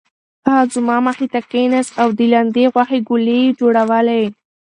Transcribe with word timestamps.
هغه 0.47 0.63
زما 0.75 0.97
مخې 1.07 1.27
ته 1.33 1.39
کېناست 1.51 1.91
او 2.01 2.09
د 2.17 2.19
لاندي 2.33 2.65
غوښې 2.73 2.99
ګولې 3.09 3.35
یې 3.43 3.55
جوړولې. 3.59 4.23